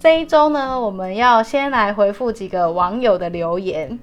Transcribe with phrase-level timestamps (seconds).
[0.00, 3.98] 这一周呢，我们要先来回复几个网友的留言。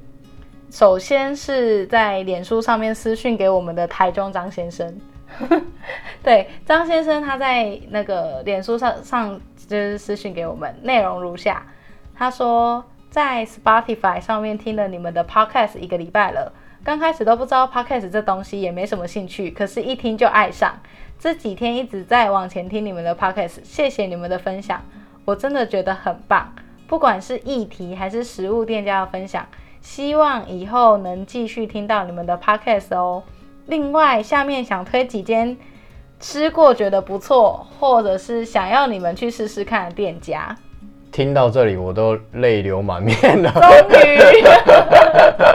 [0.69, 4.95] 首先是在脸书上面私讯给我们的台中张先生。
[6.21, 11.65] 对，张先生他在那个脸书上上就是私讯给我们，内容如下：
[12.15, 16.53] 他说在 Spotify 上面听了你们的 Podcast 一个礼拜了，
[16.83, 20.79] 刚开始都不知道 Podcast 这东西，也没什么兴趣，可是一听就爱上。
[21.17, 24.79] 这几天一直在往前听你们的 Podcast，谢谢你们的分享。
[25.27, 26.53] 我真的觉得很棒，
[26.87, 29.45] 不管是议题还是食物店家的分享，
[29.81, 33.21] 希望以后能继续听到你们的 podcast 哦。
[33.65, 35.57] 另外，下面想推几间
[36.17, 40.55] 吃过觉得不错，或者是想要你们去试试看的店家。
[41.11, 43.51] 听到这里，我都泪流满面了。
[43.51, 44.17] 终于，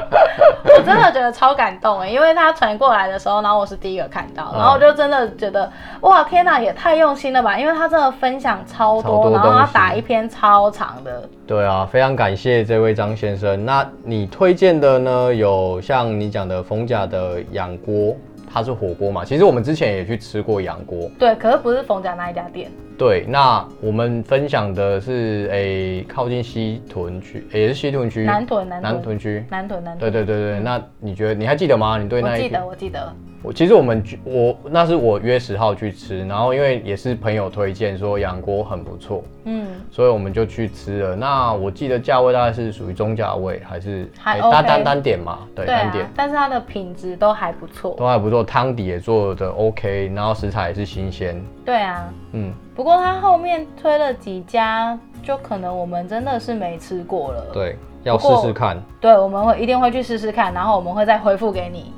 [0.83, 7.56] 我真的觉得超感动哎，因为他传过来的时候，然后我是第一个看到，然后我就真的觉得，哇，天哪，也太用心了吧！
[7.56, 11.28] 因为他真的分享超多，超多，然后他打一篇超长的。
[11.47, 13.64] 对啊，非常感谢这位张先生。
[13.64, 15.34] 那你推荐的呢？
[15.34, 18.16] 有像你讲的逢甲的养锅。
[18.55, 19.25] 它是火锅嘛？
[19.25, 22.70] 其实我们之前也去吃过养锅，对，可是不是逢甲那一家店。
[23.03, 30.12] 对，那我们分享的是诶、欸，靠近西屯区，也是西屯区，南屯南南屯区，南屯南屯。
[30.12, 31.98] 对对对对，那你觉得你还记得吗？
[31.98, 32.42] 你对那一？
[32.42, 33.12] 我记得，我记得。
[33.42, 41.16] 我其实我们我那是我约十号去吃，然后因为也是朋友推荐说养锅很不错，嗯，所以我们就去吃了。
[41.16, 45.41] 那我记得价位大概是属于中价位，还是还、OK 欸、单单单点嘛？
[45.56, 46.09] 对，单点。
[46.14, 51.42] 但是它的品质都还不错，都还不错，汤底也做的 OK，然后食材也是新鲜。
[51.64, 52.53] 对啊，嗯。
[52.75, 57.45] 不过他后面推了几家，就可能我们真的是没吃过了。
[57.53, 58.83] 对，要试试看。
[59.01, 61.93] 对，我们会一定会去试试看，然后我们会再回复给你。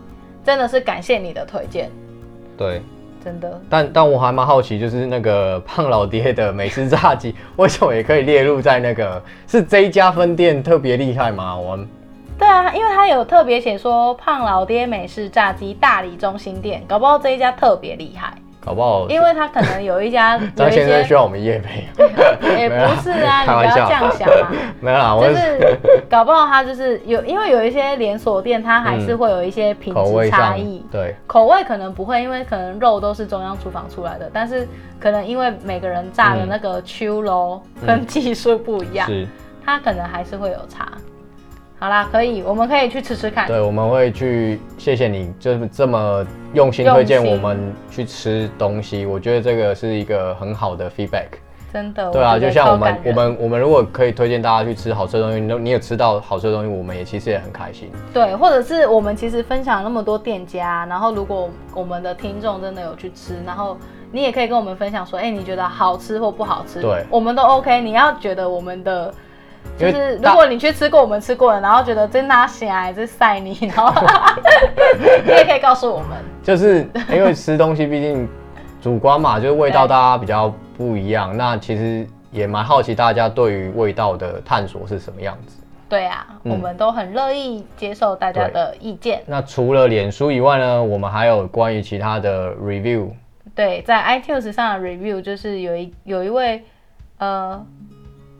[0.45, 1.91] 真的是感谢你的推荐，
[2.58, 2.83] 对，
[3.24, 3.58] 真的。
[3.70, 9.23] 但但我还蛮好奇，就是那个胖老爹的美式炸鸡， 为什么也可以列入在那个？
[9.46, 11.56] 是这一家分店特别厉害吗？
[11.56, 11.89] 我们
[12.39, 18.35] 对啊，因为他有特别写说胖老爹美式炸鸡大理中心店，搞不好这一家特别厉害。
[18.64, 19.08] 好不好？
[19.08, 21.86] 因为他可能有一家 张先生需要我们业配，
[22.58, 24.51] 也不是啊，你不要这样想啊。
[24.80, 30.85] 没有啦，就是搞不好他就是有，因为有一些连锁店，它还是会有一些品质差异。
[30.91, 34.67] 对，口味可能不会，因为可能肉都是中央厨房出来的，但是
[34.98, 39.27] 可能因为每个人炸的那个秋楼跟技术不一样，是，
[39.64, 40.89] 它可能还是会有差。
[41.84, 43.46] 好啦，可以，我们可以去吃吃看。
[43.46, 44.58] 对，我们会去。
[44.78, 49.05] 谢谢你，就是这么用心推荐我们去吃东西。
[49.05, 51.27] 我觉得这个是一个很好的 feedback。
[51.70, 52.11] 真的。
[52.11, 57.90] 对啊，就像我们，我们，我们如果可以推荐大家去吃好吃的东西，你你有吃到好吃的东西，我们也其实也很开心。
[58.14, 63.77] 对，或者是我们其实分享那么多店家，然后如果我们的听众真的有去吃，然后
[64.11, 66.80] 你也可以跟我们分享说，哎，你觉得好吃或不好吃？
[66.80, 67.83] 对，我们都 OK。
[67.83, 69.12] 你要觉得我们的。
[69.77, 73.92] 就是如果你去吃过我们吃过的，然后觉得真拿起来这晒你，然后
[75.27, 76.11] 你也可以告诉我们。
[76.45, 78.29] 就是因为吃东西毕竟
[78.80, 81.36] 主观嘛，就是味道大家比较不一样。
[81.36, 85.61] 那其实也蛮好奇大家对于味道的探索是什么样子。
[85.89, 89.23] 对啊，嗯、我们都很乐意接受大家的意见。
[89.27, 93.08] 那除了脸书以外呢，我们还有关于其他的 review。
[93.57, 96.63] 对，在 iTunes 上的 review 就是有一有一位
[97.19, 97.61] 呃。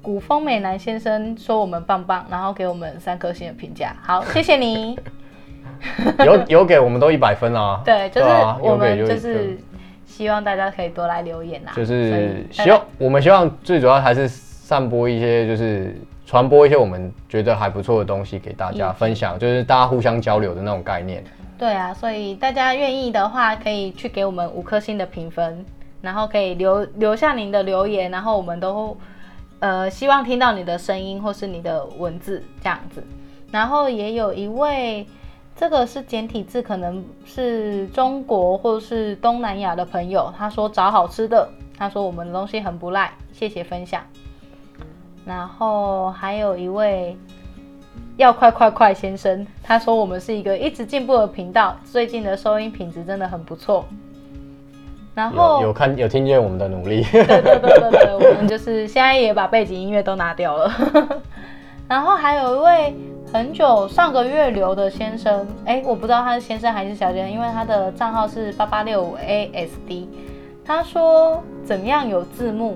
[0.05, 3.97] 古风美男先生说我们棒棒，然后给我们三颗星的评价。
[4.03, 4.99] 好， 谢谢你。
[6.19, 7.81] 有有给我们都一百分啊。
[7.87, 8.29] 对，就是
[8.61, 9.59] 我们就是
[10.05, 11.73] 希望大家可以多来留言啊。
[11.75, 21.25] 就是希望我们希望最主要还是散播一些，就是传播一些我们觉得还不错的东西给大家分享，就是大家互相交流的那种概念。
[21.57, 25.65] 对啊，所以大家愿意的话，可以去给我们五颗星的评分，
[26.03, 28.95] 然后可以留留下您的留言，然后我们都。
[29.65, 33.03] 呃，希望听到你的声音或是你的文字这样子，
[33.51, 35.07] 然后也有一位，
[35.57, 44.03] 这个是简体字，可能是中国或是东南亚的朋友，他说找好吃的，他说我们的东西很不赖，谢谢分享。
[45.25, 47.17] 然后还有一位
[48.19, 53.87] 要快快快先生，他说我们是一个一直进步的频道，最近的收音品质真的很不错。
[55.15, 60.73] 然后有，有看有听见我们的努力，对对对对对，我们就是现在也把背景音乐都拿掉了。
[61.87, 62.95] 然后还有一位
[63.33, 70.07] 很久上个月留的先生，哎，我不知道他是先生还是小姐，因为他的账号是八八六五 ASD。
[70.65, 72.75] 他说怎么样有字幕？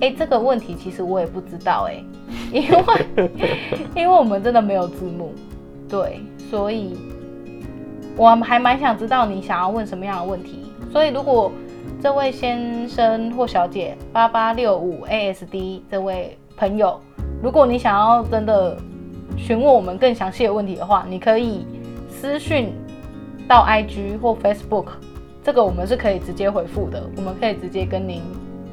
[0.00, 2.04] 哎，这个问题其实我也不知道哎，
[2.52, 3.30] 因为
[3.96, 5.32] 因为我们真的没有字幕，
[5.88, 6.20] 对，
[6.50, 6.98] 所以
[8.16, 11.50] 我还蛮想知道你想要问什么样的问题，所以如果。
[12.00, 17.00] 这位先生或小姐八八六五 ASD，这位朋友，
[17.42, 18.76] 如果你想要真的
[19.36, 21.66] 询问我们更详细的问题的话，你可以
[22.08, 22.72] 私讯
[23.48, 24.86] 到 IG 或 Facebook，
[25.42, 27.02] 这个我们是可以直接回复的。
[27.16, 28.22] 我们可以直接跟您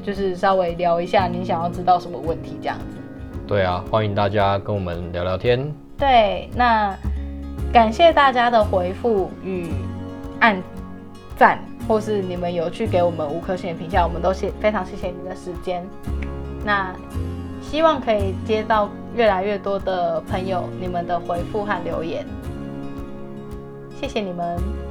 [0.04, 2.96] 就是稍微聊一下您想要知道什么问题这样子。
[3.44, 5.68] 对啊，欢迎大家跟我们聊聊天。
[5.98, 6.96] 对，那
[7.72, 9.66] 感谢大家的回复与
[10.38, 10.62] 按
[11.36, 15.86] 赞，或是你们有去给我们五颗星的评价，我们都谢非常谢谢你的时间。
[16.64, 16.94] 那
[17.62, 22.26] 希望可以接到越来越多的朋友你们的回复和留言，
[24.00, 24.85] 谢谢你们。